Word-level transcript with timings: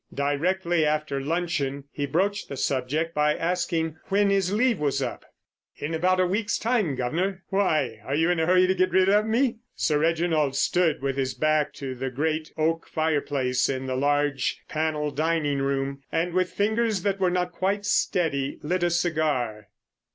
Directly 0.15 0.83
after 0.83 1.21
luncheon 1.21 1.83
he 1.91 2.07
broached 2.07 2.49
the 2.49 2.57
subject 2.57 3.13
by 3.13 3.35
asking 3.35 3.97
when 4.07 4.31
his 4.31 4.51
leave 4.51 4.79
was 4.79 4.99
up. 4.99 5.23
"In 5.75 5.93
about 5.93 6.19
a 6.19 6.25
week's 6.25 6.57
time, 6.57 6.95
guv'nor! 6.95 7.43
Why, 7.49 7.99
are 8.03 8.15
you 8.15 8.31
in 8.31 8.39
a 8.39 8.47
hurry 8.47 8.65
to 8.65 8.73
get 8.73 8.89
rid 8.93 9.09
of 9.09 9.27
me?" 9.27 9.57
Sir 9.75 9.99
Reginald 9.99 10.55
stood 10.55 11.03
with 11.03 11.17
his 11.17 11.35
back 11.35 11.71
to 11.73 11.93
the 11.93 12.09
great 12.09 12.51
oak 12.57 12.87
fireplace 12.87 13.69
in 13.69 13.85
the 13.85 13.95
large 13.95 14.63
panel 14.67 15.11
dining 15.11 15.59
room, 15.59 16.01
and 16.11 16.33
with 16.33 16.49
fingers 16.51 17.03
that 17.03 17.19
were 17.19 17.29
not 17.29 17.51
quite 17.51 17.85
steady 17.85 18.57
lit 18.63 18.81
a 18.81 18.89
cigar. 18.89 19.67